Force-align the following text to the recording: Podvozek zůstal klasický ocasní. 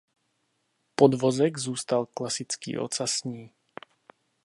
Podvozek 0.95 1.57
zůstal 1.57 2.05
klasický 2.05 2.77
ocasní. 2.77 3.49